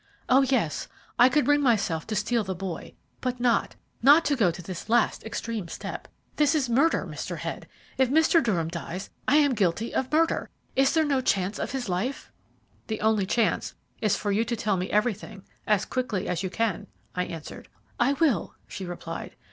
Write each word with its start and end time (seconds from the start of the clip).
Oh 0.29 0.41
yes, 0.41 0.87
I 1.19 1.29
could 1.29 1.45
bring 1.45 1.61
myself 1.61 2.07
to 2.07 2.15
steal 2.15 2.43
the 2.43 2.55
boy, 2.55 2.95
but 3.19 3.39
not, 3.39 3.75
not 4.01 4.25
to 4.25 4.35
go 4.35 4.49
to 4.49 4.61
this 4.63 4.89
last 4.89 5.23
extreme 5.23 5.67
step. 5.67 6.07
This 6.37 6.55
is 6.55 6.67
murder, 6.71 7.05
Mr. 7.05 7.37
Head. 7.37 7.67
If 7.99 8.09
Mr. 8.09 8.41
Durham 8.43 8.69
dies, 8.69 9.11
I 9.27 9.35
am 9.35 9.53
guilty 9.53 9.93
of 9.93 10.11
murder. 10.11 10.49
Is 10.75 10.91
there 10.95 11.05
no 11.05 11.21
chance 11.21 11.59
of 11.59 11.69
his 11.73 11.87
life?" 11.87 12.31
"The 12.87 12.99
only 12.99 13.27
chance 13.27 13.75
is 14.01 14.15
for 14.15 14.31
you 14.31 14.43
to 14.45 14.55
tell 14.55 14.75
me 14.75 14.89
everything 14.89 15.43
as 15.67 15.85
quickly 15.85 16.27
as 16.27 16.41
you 16.41 16.49
can," 16.49 16.87
I 17.13 17.25
answered. 17.25 17.67
"I 17.99 18.13
will," 18.13 18.55
she 18.67 18.85
replied. 18.87 19.35